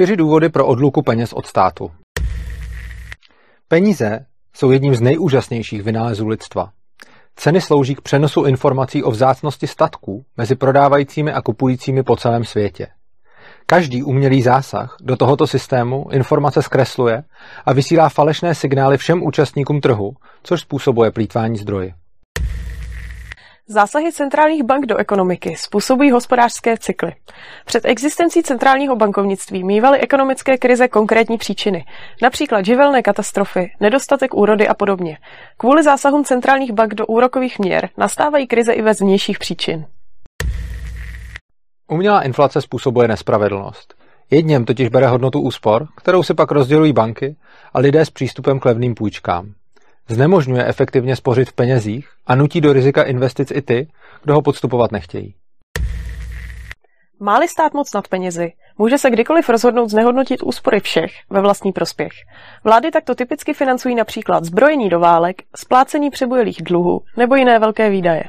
[0.00, 1.90] Čtyři důvody pro odluku peněz od státu.
[3.68, 4.26] Peníze
[4.56, 6.70] jsou jedním z nejúžasnějších vynálezů lidstva.
[7.36, 12.86] Ceny slouží k přenosu informací o vzácnosti statků mezi prodávajícími a kupujícími po celém světě.
[13.66, 17.22] Každý umělý zásah do tohoto systému informace zkresluje
[17.66, 21.92] a vysílá falešné signály všem účastníkům trhu, což způsobuje plítvání zdroji.
[23.72, 27.12] Zásahy centrálních bank do ekonomiky způsobují hospodářské cykly.
[27.64, 31.84] Před existencí centrálního bankovnictví mývaly ekonomické krize konkrétní příčiny,
[32.22, 35.18] například živelné katastrofy, nedostatek úrody a podobně.
[35.56, 39.86] Kvůli zásahům centrálních bank do úrokových měr nastávají krize i bez vnějších příčin.
[41.90, 43.94] Umělá inflace způsobuje nespravedlnost.
[44.30, 47.36] Jedněm totiž bere hodnotu úspor, kterou si pak rozdělují banky
[47.72, 49.52] a lidé s přístupem k levným půjčkám.
[50.10, 53.88] Znemožňuje efektivně spořit v penězích a nutí do rizika investic i ty,
[54.22, 55.34] kdo ho podstupovat nechtějí.
[57.20, 62.12] Máli stát moc nad penězi, může se kdykoliv rozhodnout znehodnotit úspory všech ve vlastní prospěch.
[62.64, 68.22] Vlády takto typicky financují například zbrojení do válek, splácení přebujelých dluhů nebo jiné velké výdaje.